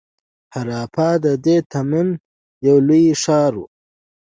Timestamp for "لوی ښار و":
2.87-3.61